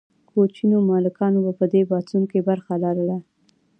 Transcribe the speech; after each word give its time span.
کوچنیو 0.29 0.79
مالکانو 0.89 1.39
هم 1.45 1.55
په 1.59 1.65
دې 1.73 1.81
پاڅون 1.89 2.23
کې 2.31 2.39
برخه 2.49 2.73
لرله. 2.83 3.17